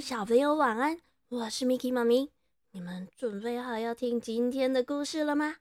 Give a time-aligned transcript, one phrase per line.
[0.00, 2.30] 小朋友晚安，我是 Miki 妈咪。
[2.70, 5.56] 你们准备好要听今天的故事了吗？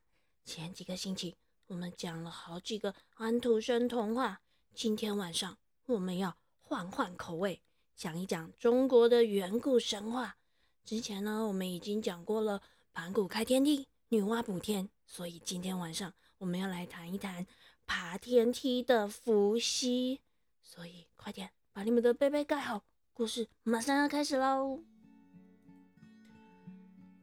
[0.45, 1.35] 前几个星期
[1.67, 4.41] 我们讲了好几个安徒生童话，
[4.73, 7.61] 今天晚上我们要换换口味，
[7.95, 10.37] 讲一讲中国的远古神话。
[10.83, 12.61] 之前呢，我们已经讲过了
[12.93, 17.45] 盘古开天地、女娲补天，所以今天晚上我们要来谈一谈
[17.85, 20.21] 爬天梯的伏羲。
[20.61, 24.79] 所以快点把你们的被被盖好，故事马上要开始喽！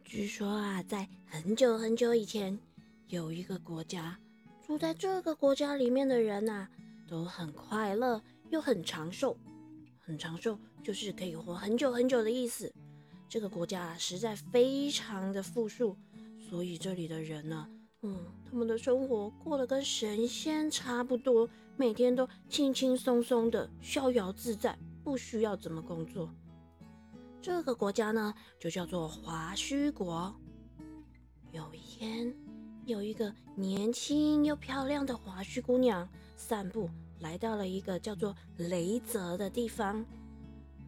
[0.05, 2.59] 据说啊，在很久很久以前，
[3.09, 4.19] 有一个国家，
[4.67, 6.69] 住在这个国家里面的人呐，
[7.09, 9.37] 都很快乐又很长寿。
[9.99, 12.71] 很长寿就是可以活很久很久的意思。
[13.27, 15.97] 这个国家实在非常的富庶，
[16.39, 17.67] 所以这里的人呢，
[18.03, 24.79] 嗯，他们的生活过得跟神仙差不多，每天都轻轻松松的，逍遥自在，
[25.09, 26.29] 不需要怎么工作。
[27.41, 30.39] 这个国家呢，就叫做华胥国。
[31.51, 32.37] 有一天，
[32.85, 40.05] 有一个年轻又漂亮的华胥姑娘散步，来到了一个叫做雷泽的地方。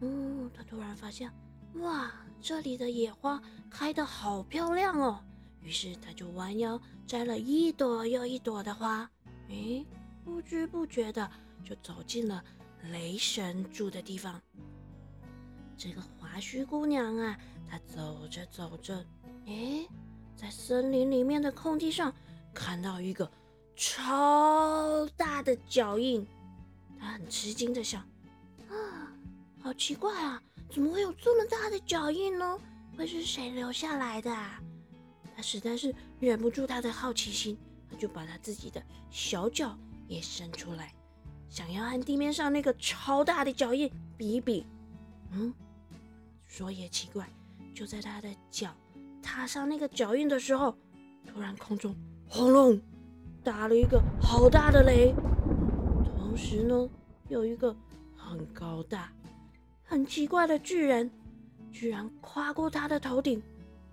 [0.01, 1.33] 嗯，她突然发现，
[1.77, 5.19] 哇，这里的野花开得好漂亮哦！
[5.63, 9.09] 于是她就弯腰摘了一朵又一朵的花。
[9.49, 9.83] 诶，
[10.23, 11.27] 不知不觉的
[11.63, 12.43] 就走进了
[12.89, 14.41] 雷神住的地方。
[15.77, 17.37] 这个华胥姑娘啊，
[17.69, 19.05] 她走着走着，
[19.45, 19.87] 诶，
[20.35, 22.13] 在森林里面的空地上
[22.53, 23.29] 看到一个
[23.75, 26.25] 超大的脚印，
[26.99, 28.01] 她很吃惊的想：
[28.69, 29.11] 啊，
[29.59, 32.59] 好奇怪啊，怎么会有这么大的脚印呢？
[32.97, 34.61] 会是谁留下来的啊？
[35.35, 37.57] 她实在是忍不住她的好奇心，
[37.89, 39.75] 她就把她自己的小脚
[40.07, 40.93] 也伸出来，
[41.51, 44.65] 想要和地面上那个超大的脚印比一比。
[45.31, 45.53] 嗯。
[46.47, 47.29] 说也奇怪，
[47.73, 48.73] 就在他的脚
[49.21, 50.75] 踏上那个脚印的时候，
[51.25, 51.95] 突然空中
[52.27, 52.81] 轰隆
[53.43, 55.13] 打了一个好大的雷，
[56.03, 56.89] 同时呢，
[57.29, 57.75] 有一个
[58.17, 59.11] 很高大、
[59.83, 61.09] 很奇怪的巨人，
[61.71, 63.41] 居然跨过他的头顶，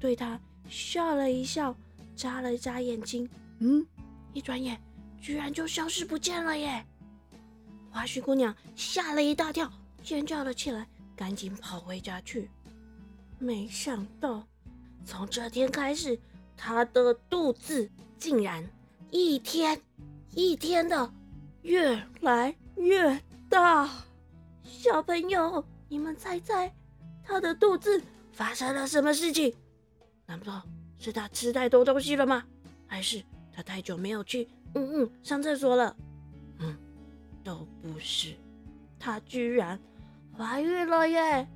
[0.01, 1.77] 对他笑了一笑，
[2.17, 3.29] 眨了眨眼睛，
[3.61, 3.87] 嗯，
[4.33, 4.81] 一转眼
[5.21, 6.85] 居然就消失不见了耶！
[7.91, 9.71] 花絮姑娘吓了一大跳，
[10.03, 10.87] 尖叫了起来。
[11.17, 12.49] 赶紧跑回家去，
[13.41, 14.47] 没想到
[15.05, 16.17] 从这天开始，
[16.57, 18.65] 他的肚子竟然
[19.11, 19.83] 一天
[20.31, 21.13] 一天的
[21.63, 23.91] 越来越大。
[24.63, 26.73] 小朋友，你们猜猜
[27.25, 28.01] 他的肚子
[28.31, 29.53] 发生了什么事情？
[30.25, 30.63] 难道
[30.99, 32.45] 是他吃太多东西了吗？
[32.87, 33.21] 还是
[33.53, 35.97] 他太久没有去嗯嗯上厕所了？
[37.49, 38.35] 都不是，
[38.99, 39.81] 他居然。
[40.37, 41.49] 怀孕了耶！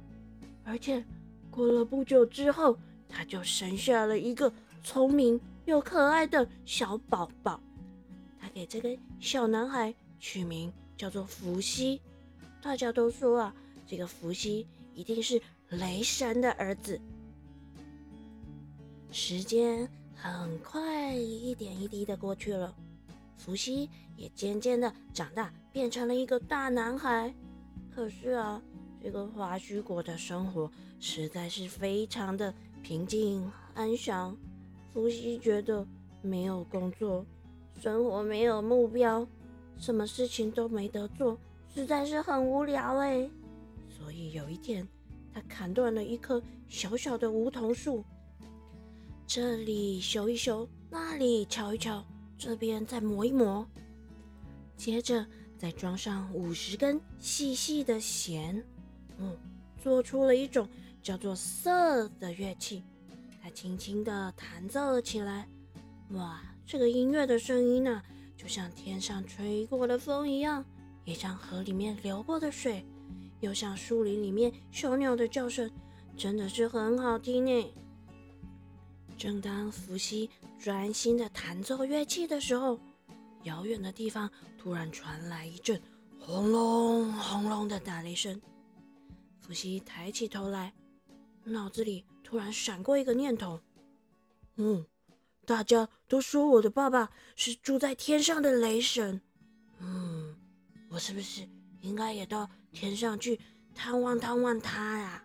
[0.64, 1.04] 而且
[1.50, 4.50] 过了不久之后，她就生下了一个
[4.82, 7.60] 聪明又可爱的小宝宝。
[8.40, 12.00] 她给这个小男孩取名叫做伏羲。
[12.62, 13.54] 大家都说啊，
[13.86, 16.98] 这个伏羲一定是雷神的儿子。
[19.10, 19.86] 时间
[20.16, 22.74] 很快一点一滴的过去了，
[23.36, 27.34] 伏羲也渐渐的长大，变成了一个大男孩。
[27.90, 28.62] 可是啊。
[29.04, 34.36] 这个华胥国的生活实在是非常的平静安详。
[34.92, 35.84] 伏羲觉得
[36.20, 37.26] 没有工作，
[37.80, 39.26] 生活没有目标，
[39.76, 41.36] 什么事情都没得做，
[41.74, 43.28] 实在是很无聊哎。
[43.88, 44.86] 所以有一天，
[45.34, 48.04] 他砍断了一棵小小的梧桐树，
[49.26, 52.04] 这里修一修，那里瞧一瞧，
[52.38, 53.66] 这边再磨一磨，
[54.76, 55.26] 接着
[55.62, 58.60] 再装上五十根细细的弦。
[59.18, 59.36] 嗯，
[59.80, 60.68] 做出了一种
[61.00, 62.82] 叫做瑟的乐器，
[63.40, 65.46] 他轻轻地弹奏了起来。
[66.14, 68.02] 哇，这个音乐的声音呢，
[68.36, 70.64] 就像天上吹过的风一样，
[71.04, 72.84] 也像河里面流过的水，
[73.38, 75.70] 又像树林里面小鸟的叫声，
[76.16, 77.72] 真的是很好听呢。
[79.16, 80.28] 正当伏羲
[80.58, 82.80] 专心的弹奏乐器的时候，
[83.44, 85.80] 遥远的地方突然传来一阵
[86.18, 88.40] 轰隆轰隆的打雷声。
[89.40, 90.72] 伏羲抬起头来，
[91.44, 93.60] 脑子里突然闪过一个念头
[94.56, 94.86] ：“嗯，
[95.44, 99.20] 大家都说我的爸爸是住在天上的雷神，
[99.80, 100.36] 嗯，
[100.88, 101.48] 我是不是
[101.80, 103.40] 应该也到天上去
[103.74, 105.24] 探望探望他呀？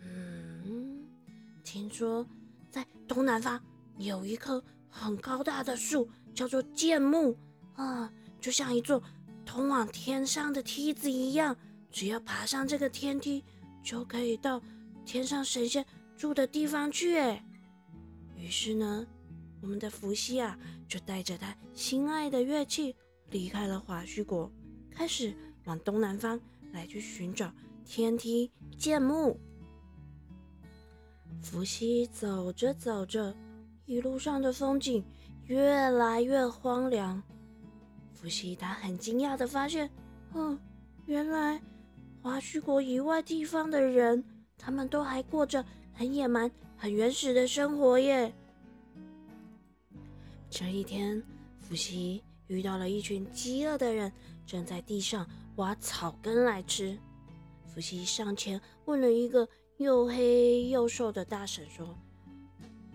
[0.00, 1.06] 嗯，
[1.62, 2.26] 听说
[2.68, 3.62] 在东南方
[3.98, 6.10] 有一棵很高大的树，
[6.40, 7.36] 叫做剑木
[7.74, 8.10] 啊，
[8.40, 9.02] 就像一座
[9.44, 11.54] 通往天上的梯子一样。”
[11.92, 13.44] 只要爬上这个天梯，
[13.82, 14.62] 就可以到
[15.04, 15.84] 天上神仙
[16.16, 17.18] 住的地方去。
[17.18, 17.44] 哎，
[18.38, 19.06] 于是呢，
[19.60, 20.58] 我们的伏羲啊，
[20.88, 22.96] 就带着他心爱的乐器
[23.28, 24.50] 离开了华胥国，
[24.90, 25.34] 开始
[25.64, 26.40] 往东南方
[26.72, 27.52] 来去寻找
[27.84, 29.38] 天梯剑木。
[31.42, 33.36] 伏羲走着走着，
[33.84, 35.04] 一路上的风景
[35.50, 37.20] 越来越荒凉。
[38.12, 39.90] 伏羲他很惊讶的发现，
[40.32, 40.56] 嗯，
[41.06, 41.60] 原来
[42.22, 44.24] 华胥国以外地方的人，
[44.56, 48.32] 他们都还过着很野蛮、很原始的生活耶。
[50.48, 51.20] 这一天，
[51.58, 54.12] 伏羲遇到了一群饥饿的人，
[54.46, 55.26] 正在地上
[55.56, 56.96] 挖草根来吃。
[57.66, 59.48] 伏羲上前问了一个。
[59.78, 61.96] 又黑又瘦的大婶说：“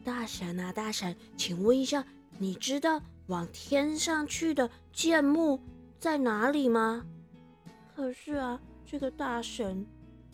[0.05, 2.05] 大婶啊，大婶，请问一下，
[2.37, 5.59] 你知道往天上去的剑木
[5.99, 7.05] 在哪里吗？”
[7.95, 9.85] 可是啊，这个大神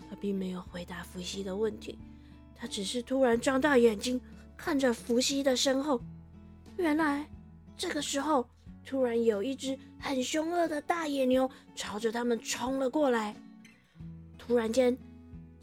[0.09, 1.97] 他并没有回答伏羲的问题，
[2.55, 4.19] 他只是突然张大眼睛
[4.57, 6.01] 看着伏羲的身后。
[6.77, 7.29] 原来
[7.77, 8.47] 这个时候，
[8.85, 13.35] 突然有一只很凶恶的大野牛朝着他们冲了过来。
[14.37, 14.97] 突然间。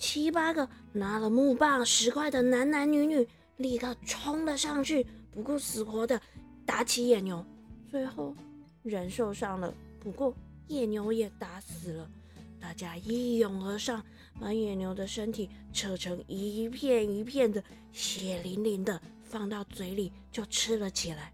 [0.00, 3.26] 七八个拿了木棒、石块的男男女女
[3.56, 5.04] 立刻冲了上去，
[5.38, 6.20] 不顾死活的
[6.66, 7.46] 打起野牛。
[7.88, 8.34] 最后
[8.82, 10.34] 人受伤了，不过
[10.66, 12.10] 野牛也打死了。
[12.60, 14.04] 大家一拥而上，
[14.40, 17.62] 把野牛的身体扯成一片一片的，
[17.92, 21.32] 血淋淋的，放到嘴里就吃了起来。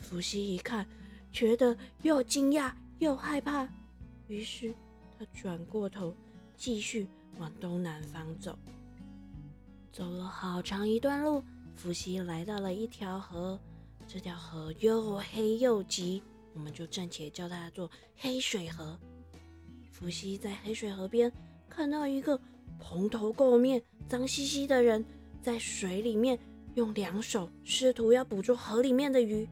[0.00, 0.86] 伏羲一看，
[1.32, 3.68] 觉得又惊讶又害怕，
[4.28, 4.72] 于是
[5.18, 6.14] 他转过头
[6.56, 7.08] 继续。
[7.38, 8.56] 往东南方走，
[9.90, 11.42] 走了好长一段路，
[11.74, 13.58] 伏羲来到了一条河。
[14.06, 16.22] 这条河又黑又急，
[16.54, 18.98] 我们就暂且叫它做黑水河。
[19.90, 21.32] 伏羲在黑水河边
[21.68, 22.38] 看到一个
[22.80, 25.04] 蓬头垢面、脏兮兮的人，
[25.40, 26.38] 在水里面
[26.74, 29.48] 用两手试图要捕捉河里面的鱼。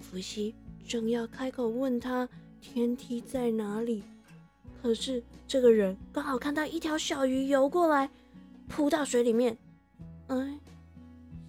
[0.00, 0.54] 伏羲
[0.86, 2.28] 正要开口问他
[2.60, 4.02] 天梯在哪里。
[4.82, 8.10] 可是这个人刚好看到一条小鱼游过来，
[8.68, 9.56] 扑到水里面。
[10.26, 10.58] 哎，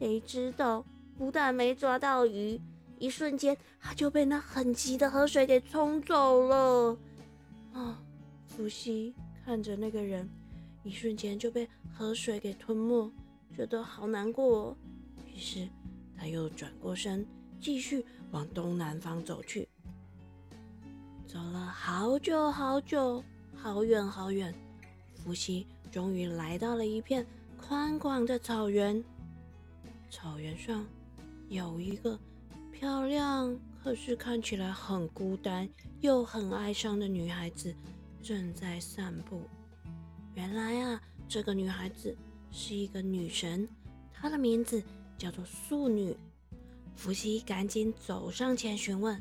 [0.03, 0.83] 谁知道
[1.17, 2.59] 不但没抓到鱼，
[2.99, 6.97] 一瞬间他就被那很急的河水给冲走了。
[7.71, 7.97] 啊！
[8.45, 9.15] 伏羲
[9.45, 10.29] 看着那个人，
[10.83, 11.65] 一瞬间就被
[11.97, 13.09] 河水给吞没，
[13.55, 14.75] 觉得好难过。
[15.33, 15.69] 于是
[16.17, 17.25] 他又转过身，
[17.61, 19.69] 继续往东南方走去。
[21.25, 23.23] 走了好久好久，
[23.55, 24.53] 好远好远，
[25.15, 27.25] 伏羲终于来到了一片
[27.57, 29.01] 宽广的草原。
[30.13, 30.85] 草原上
[31.49, 32.19] 有一个
[32.71, 35.67] 漂亮，可是看起来很孤单
[36.01, 37.73] 又很哀伤的女孩子
[38.21, 39.41] 正在散步。
[40.35, 42.15] 原来啊，这个女孩子
[42.51, 43.67] 是一个女神，
[44.13, 44.83] 她的名字
[45.17, 46.15] 叫做素女。
[46.95, 49.19] 伏羲赶紧走上前询问：“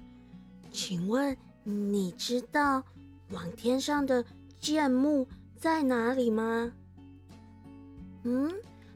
[0.70, 1.34] 请问？”
[1.64, 2.84] 你知道
[3.30, 4.22] 往天上的
[4.58, 6.70] 剑木在哪里吗？
[8.24, 8.52] 嗯，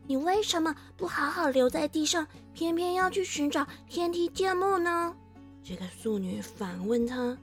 [0.06, 5.14] 你为什么不好好留在地上，偏偏要去寻找天梯剑木呢？
[5.62, 7.36] 这个素女反问他。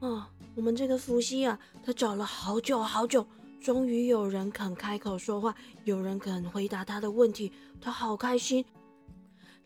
[0.00, 3.26] 哦，我们这个伏羲啊，他找了好久好久，
[3.60, 8.64] 终于有人肯开口说话，有人肯回答他的问题，他好开心，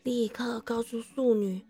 [0.03, 1.65] 立刻告诉素女，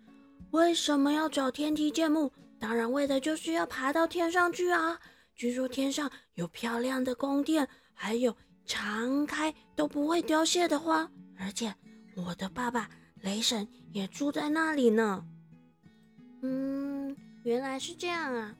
[0.51, 2.31] 为什么要找天梯剑木。
[2.59, 4.99] 当然，为的就是要爬到天上去啊！
[5.35, 8.35] 据说天上有漂亮的宫殿，还有
[8.67, 9.51] 常开
[9.81, 11.09] 都不会凋谢的花，
[11.39, 11.73] 而且
[12.15, 12.87] 我的爸爸
[13.21, 15.25] 雷神也住在那里呢。
[16.43, 18.55] 嗯，原来是这样啊！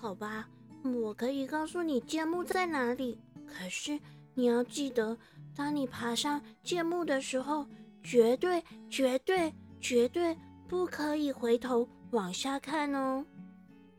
[0.00, 0.48] 好吧，
[0.82, 3.96] 我可以告诉你剑木在哪里，可是
[4.34, 5.16] 你要记得，
[5.54, 7.64] 当你爬上剑木的时候，
[8.02, 13.24] 绝对、绝对、绝对不可以回头往下看哦。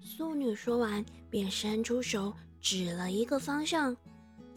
[0.01, 3.95] 素女说完，便伸出手指了一个方向。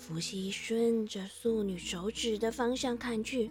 [0.01, 3.51] 伏羲顺着素女手指的方向看去，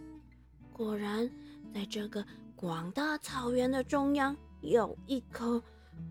[0.74, 1.30] 果然，
[1.72, 2.26] 在这个
[2.56, 5.62] 广大草原的中央，有一棵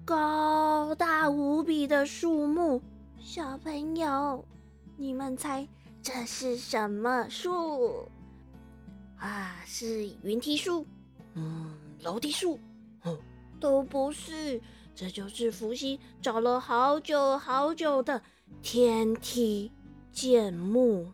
[0.05, 2.81] 高大无比的树木。
[3.19, 4.45] 小朋友，
[4.97, 5.67] 你们猜
[6.01, 8.09] 这是什么树？
[9.19, 10.87] 啊，是云梯树？
[11.35, 12.61] 嗯，楼梯树？
[13.03, 13.19] 哦，
[13.59, 14.63] 都不是。
[14.95, 18.23] 这就是伏羲找了好久好久的
[18.63, 19.71] 天梯
[20.21, 21.13] 剑木。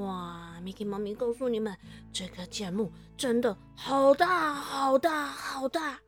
[0.00, 1.78] 哇，Mickey 妈咪告诉你们，
[2.12, 6.00] 这棵剑木真的好大好大好大，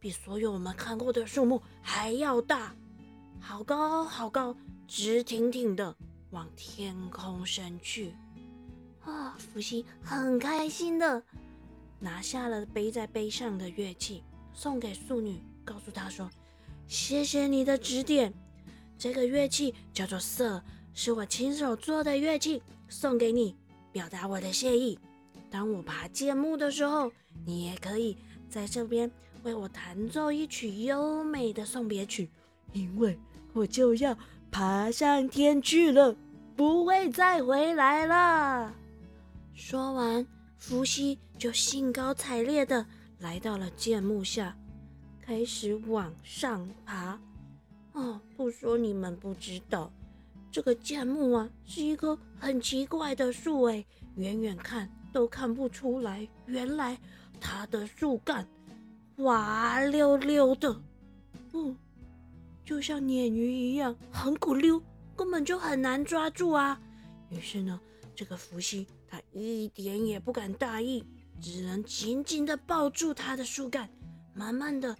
[0.00, 2.74] 比所有我们看过的树木还要大，
[3.38, 4.56] 好高好高，
[4.86, 5.94] 直挺挺的。
[6.30, 8.14] 往天空升去。
[9.04, 11.22] 啊，福星很开心的
[11.98, 16.30] 拿下了背在背上的乐器，送给素女，告诉她说
[16.88, 18.32] ：“谢谢你的指点，
[18.98, 20.62] 这个乐器叫做瑟，
[21.00, 23.54] 是我亲手做的乐器，送给你，
[23.92, 24.98] 表达我的谢意。
[25.48, 27.08] 当我爬剑木的时候，
[27.46, 28.16] 你也可以
[28.50, 29.08] 在这边
[29.44, 32.28] 为我弹奏一曲优美的送别曲，
[32.72, 33.16] 因为
[33.52, 34.18] 我就要
[34.50, 36.16] 爬上天去了，
[36.56, 38.74] 不会再回来了。”
[39.54, 40.26] 说完，
[40.56, 42.84] 伏羲就兴高采烈的
[43.20, 44.56] 来到了剑木下，
[45.22, 47.16] 开始往上爬。
[47.92, 49.92] 哦，不说你们不知道，
[50.50, 53.86] 这个剑木啊，是一棵很奇怪的树诶，
[54.16, 56.98] 远远看都看不出来，原来
[57.40, 58.46] 它的树干
[59.16, 60.80] 滑溜溜的，
[61.52, 61.76] 嗯，
[62.64, 64.82] 就像鲶鱼一样，很骨溜，
[65.16, 66.80] 根本就很难抓住啊。
[67.30, 67.80] 于是呢，
[68.14, 68.86] 这个伏羲。
[69.10, 71.02] 他一点也不敢大意，
[71.40, 73.88] 只能紧紧地抱住他的树干，
[74.34, 74.94] 慢慢的、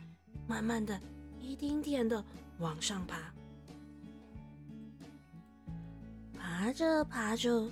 [0.47, 0.99] 慢慢的、
[1.39, 2.25] 一丁点的
[2.59, 3.31] 往上爬。
[6.59, 7.71] 爬着爬着，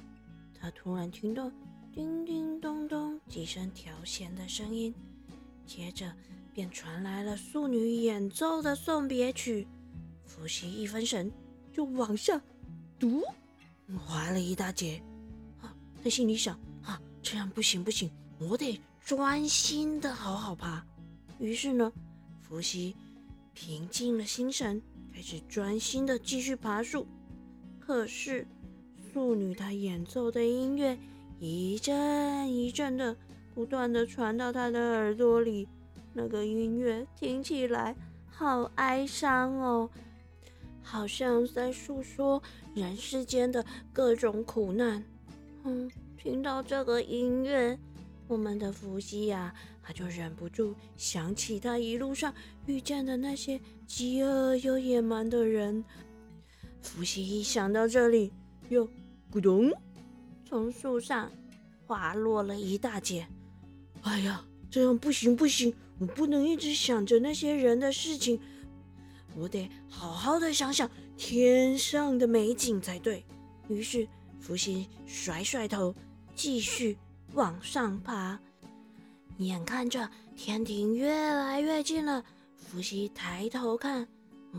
[0.55, 1.51] 他突然听到
[1.93, 4.95] 叮叮咚咚几声调弦的声音，
[5.67, 6.15] 接着
[6.55, 9.67] 便传来了素女演奏的送别曲。
[10.25, 11.33] 伏羲一分神，
[11.73, 12.41] 就往下，
[12.97, 13.25] 读，
[13.99, 15.03] 滑了一大截。
[16.05, 20.87] 在心里想：啊，这样不行不行，我得专心的好好爬。
[21.41, 21.93] 于是呢，
[22.41, 22.95] 伏羲
[23.53, 24.81] 平静了心神，
[25.13, 27.05] 开始专心的继续爬树。
[27.81, 28.47] 可是，
[29.17, 30.99] 处女她演奏的音乐
[31.41, 33.17] 一阵一阵的
[33.55, 35.67] 不断的传到他的耳朵里，
[36.13, 37.97] 那个音乐听起来
[38.27, 39.89] 好哀伤哦，
[40.83, 42.43] 好像在诉说
[42.75, 45.03] 人世间的各种苦难。
[45.65, 47.79] 嗯，听到这个音乐，
[48.29, 52.35] 我们的伏羲呀，他就忍不住想起他一路上
[52.67, 55.83] 遇见的那些饥饿又野蛮的人。
[56.83, 58.31] 伏羲一想到这里，
[58.69, 58.87] 又
[59.37, 59.71] 咕咚，
[60.49, 61.31] 从树上
[61.87, 63.27] 滑落了一大截。
[64.01, 68.41] 哎呀，这样不行不行，我不能一直想着那些人的事情，
[69.37, 73.23] 我得好好的想想天上的美景才对。
[73.69, 74.09] 于是。
[74.39, 75.93] 伏羲甩甩头，
[76.37, 76.97] 继续
[77.33, 78.39] 往上爬。
[79.39, 82.25] 眼看着天庭越来越近了，
[82.57, 84.07] 伏羲抬头看，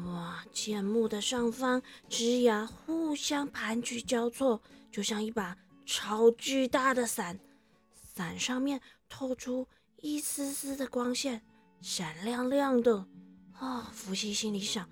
[0.05, 0.43] 哇！
[0.51, 4.61] 剑木的上方枝桠互相盘踞交错，
[4.91, 7.39] 就像一把超巨大的伞。
[7.93, 9.67] 伞上面透出
[10.01, 11.41] 一丝丝的光线，
[11.81, 13.05] 闪亮亮的。
[13.53, 13.91] 啊！
[13.93, 14.87] 伏羲心里想，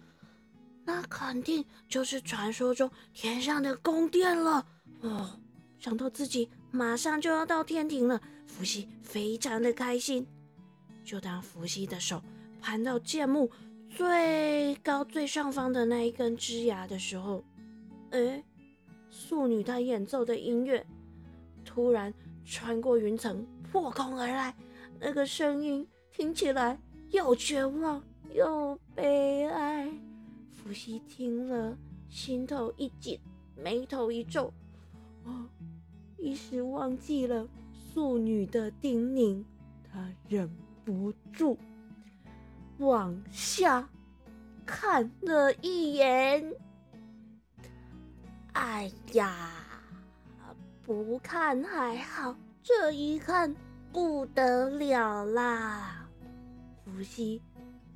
[0.84, 4.66] 那肯定就是传说中天上的宫殿了。
[5.02, 5.40] 哦，
[5.80, 10.26] 想到自己马上就要到天庭了，伏羲非常的开心。
[11.04, 12.22] 就当伏羲的手
[12.60, 13.52] 攀到剑木
[13.96, 17.42] 最高最上方的那一根枝芽的时候，
[18.12, 18.44] 哎，
[19.10, 20.86] 素女她演奏的音乐
[21.64, 24.54] 突然穿过云层，破空而来。
[25.00, 26.78] 那个声音听起来
[27.12, 29.90] 又绝望又悲哀。
[30.52, 31.78] 伏羲听了，
[32.10, 33.18] 心头一紧，
[33.56, 34.52] 眉头一皱。
[35.24, 35.48] 哦，
[36.18, 39.42] 一时忘记了素女的叮咛，
[39.90, 40.50] 他忍
[40.84, 41.58] 不住
[42.80, 43.88] 往下
[44.66, 46.54] 看了一眼。
[48.54, 49.36] 哎呀，
[50.84, 53.56] 不看还好，这一看
[53.92, 56.08] 不得了啦！
[56.84, 57.42] 伏羲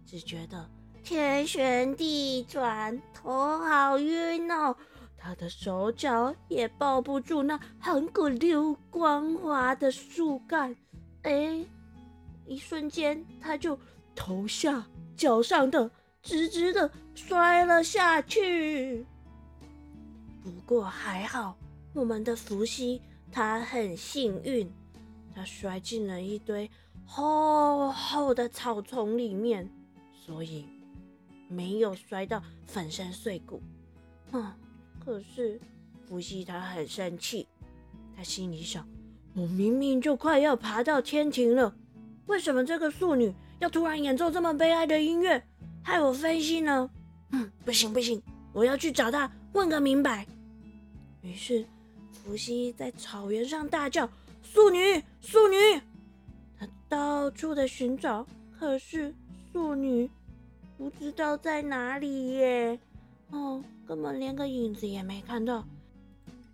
[0.06, 0.70] 只觉得
[1.04, 4.76] 天旋地转，头好晕哦。
[5.18, 10.76] 他的手脚也抱不住那很骨溜光滑的树干，
[11.24, 11.66] 哎，
[12.46, 13.78] 一瞬间他就
[14.16, 14.86] 头下
[15.16, 15.90] 脚上的
[16.22, 19.06] 直直的摔了下去。
[20.42, 21.58] 不过还好，
[21.94, 23.02] 我们的伏羲
[23.32, 24.72] 他很幸运，
[25.34, 26.70] 他摔进了一堆
[27.06, 29.70] 厚厚的草丛里面，
[30.14, 30.66] 所以
[31.48, 33.62] 没有摔到粉身碎骨。
[34.32, 34.52] 嗯。
[35.04, 35.60] 可是，
[36.08, 37.48] 伏羲他很生气，
[38.16, 38.88] 他心里想：
[39.34, 41.74] 我明明就快要爬到天庭了，
[42.28, 45.44] 为什么这个素女要突然演奏这么悲哀的音乐，
[45.84, 46.90] 害我分心呢？
[47.32, 48.22] 嗯，不行不行，
[48.54, 50.26] 我要去找他问个明白。
[51.22, 51.66] 于是，
[52.12, 54.10] 伏羲在草原上大叫
[54.42, 55.82] ：“素女，素女！”
[56.58, 58.26] 他到处的寻找，
[58.58, 59.14] 可是
[59.52, 60.10] 素女
[60.78, 62.80] 不知道在哪里耶。
[63.32, 63.64] 哦。
[63.86, 65.66] 根本连个影子也没看到，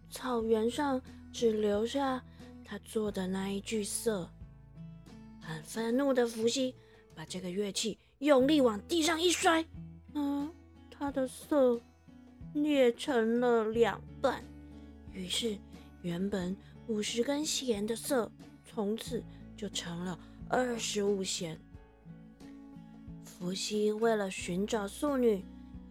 [0.09, 1.01] 草原上
[1.33, 2.24] 只留下
[2.63, 4.29] 他做的那一具色。
[5.41, 6.74] 很愤怒的伏羲
[7.15, 9.65] 把这个乐器用力往地上一摔，
[10.13, 10.51] 嗯，
[10.91, 11.81] 它的色
[12.53, 14.43] 裂成了两半。
[15.13, 15.57] 于是，
[16.01, 16.55] 原本
[16.88, 18.29] 五十根弦的色，
[18.65, 19.24] 从此
[19.55, 20.19] 就成了
[20.50, 21.60] 二十五弦。
[23.24, 25.43] 伏羲为了寻找素女，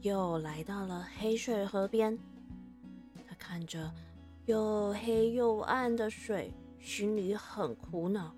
[0.03, 2.19] 又来到了黑水河边。
[3.27, 3.93] 他看着
[4.47, 8.35] 又黑又暗的水，心里很苦恼。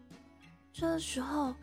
[0.72, 1.54] 这时候，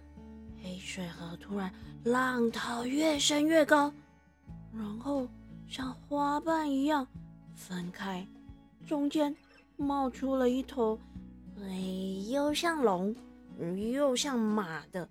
[0.64, 1.70] 黑水河突然
[2.06, 3.94] 浪涛越升越高，
[4.74, 5.28] 然后
[5.68, 7.06] 像花瓣一样
[7.54, 8.26] 分开，
[8.88, 9.36] 中间
[9.76, 10.98] 冒出了一头，
[11.60, 11.78] 哎，
[12.32, 13.14] 又像龙
[13.94, 15.08] 又像马的，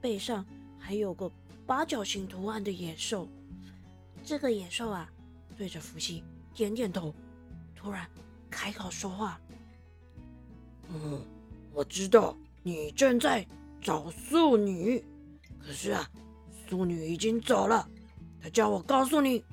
[0.00, 0.44] 背上
[0.80, 1.30] 还有个
[1.64, 3.28] 八角形图案的野兽。
[4.24, 5.08] 这个野兽啊，
[5.56, 7.14] 对着伏羲点点头，
[7.76, 8.04] 突然
[8.50, 9.40] 开口说话
[10.90, 11.22] ：“嗯，
[11.72, 13.46] 我知道。”你正在
[13.80, 15.04] 找素女，
[15.58, 16.08] 可是啊，
[16.68, 17.88] 素女已经走了。
[18.42, 19.44] 她叫我告诉你，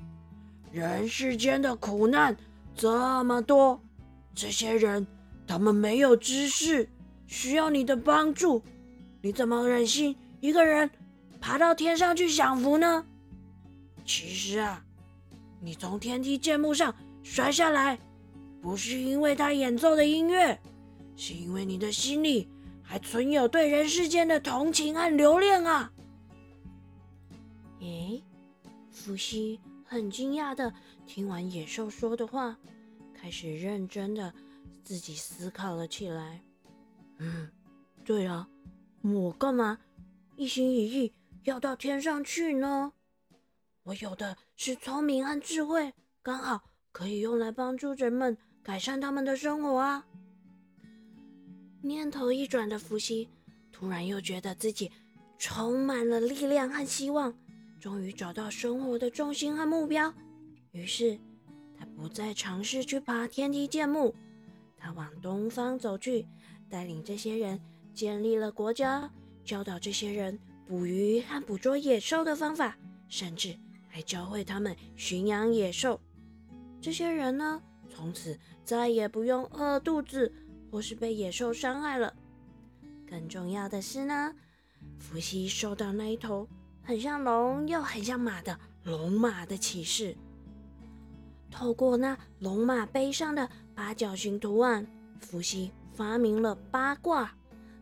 [0.72, 2.36] 人世间的苦难
[2.74, 3.80] 这么多，
[4.34, 5.06] 这些人
[5.46, 6.88] 他们没有知识，
[7.26, 8.62] 需要你的帮助。
[9.22, 10.88] 你怎么忍心一个人
[11.40, 13.04] 爬到天上去享福呢？
[14.04, 14.84] 其实啊，
[15.60, 17.98] 你从天梯剑木上摔下来，
[18.60, 20.58] 不是因为他演奏的音乐，
[21.16, 22.48] 是因为你的心里。
[22.88, 25.92] 还存有对人世间的同情和留恋啊！
[27.80, 28.22] 诶，
[28.90, 30.72] 伏羲很惊讶的
[31.04, 32.56] 听完野兽说的话，
[33.12, 34.32] 开始认真的
[34.84, 36.40] 自己思考了起来。
[37.18, 37.50] 嗯，
[38.04, 38.48] 对啊，
[39.02, 39.78] 我干嘛
[40.36, 42.92] 一心一意要到天上去呢？
[43.82, 50.06] 我有的是聪明和智慧，刚好可以用来帮助人们改善他们的生活啊！
[51.82, 53.28] 念头一转的伏羲，
[53.70, 54.90] 突然又觉得自己
[55.38, 57.34] 充满了力量和希望，
[57.78, 60.12] 终于找到生活的重心和目标。
[60.72, 61.18] 于是，
[61.78, 64.14] 他不再尝试去爬天梯建木，
[64.76, 66.26] 他往东方走去，
[66.68, 67.60] 带领这些人
[67.94, 69.10] 建立了国家，
[69.44, 72.76] 教导这些人捕鱼和捕捉野兽的方法，
[73.08, 73.56] 甚至
[73.88, 76.00] 还教会他们驯养野兽。
[76.80, 80.32] 这些人呢，从此再也不用饿肚子。
[80.70, 82.12] 或是被野兽伤害了。
[83.08, 84.34] 更重要的是呢，
[84.98, 86.48] 伏羲收到那一头
[86.82, 90.16] 很像龙又很像马的龙马的启示。
[91.50, 94.86] 透过那龙马背上的八角形图案，
[95.20, 97.32] 伏羲发明了八卦。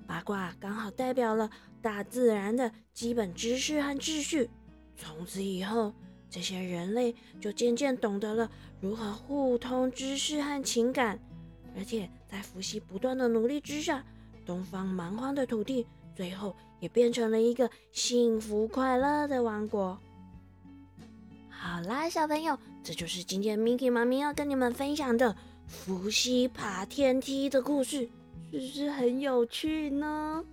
[0.06, 4.50] 八卦刚好代表了大自然的基本知识和秩序。
[4.96, 5.92] 从此以后，
[6.28, 11.18] 这些人类就渐渐懂得了如何互通知识和情感。
[11.76, 14.04] 而且在伏羲不断的努力之下，
[14.44, 19.96] 东方蛮荒的土地最后也变成了一个幸福快乐的王国。
[21.48, 25.36] 好啦，小朋友，这就是今天 Miki 妈咪要跟你们分享的
[25.68, 28.08] 伏羲爬天梯的故事，
[28.50, 30.44] 是不是很有趣呢？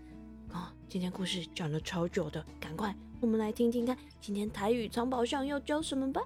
[0.53, 6.21] 哦，今天故事讲了超久的，赶快我们来听听看，今天台语藏宝箱要教什么吧。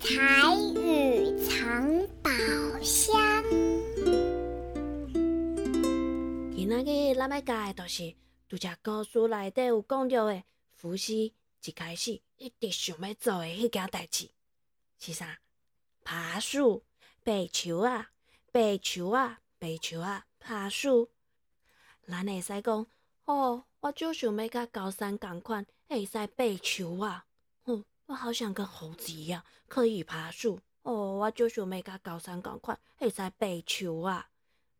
[0.00, 2.06] 台语藏
[2.82, 3.44] 宝箱。
[6.52, 8.14] 今仔日咱要教的，就是
[8.48, 10.42] 拄只故事内底有讲到的，
[10.74, 14.30] 伏羲一开始一直想要做的迄件代志，
[14.98, 15.38] 是啥？
[16.02, 16.82] 爬树、
[17.24, 18.10] 爬树啊，
[18.52, 21.08] 爬树啊，爬树啊，爬树。
[22.08, 22.86] 咱会使讲，
[23.26, 27.26] 哦，我就想要甲高山共款，会使爬树啊。
[28.06, 31.18] 我好想跟猴子一样，可以爬树哦！
[31.18, 34.26] 我就想要甲高三共款，会使爬树啊！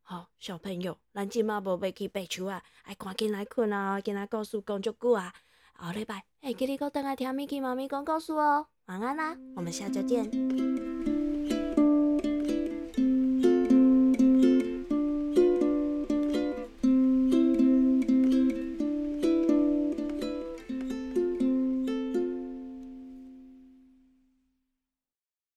[0.03, 4.01] 好，小朋友，咱今嘛无要去爬树啊，爱赶紧来困啊！
[4.01, 5.33] 今仔故事讲足久啊，
[5.75, 8.67] 后礼拜，哎，记得搁等来听咪咪妈咪讲故事哦。
[8.87, 11.12] 晚安啦，我们下周见。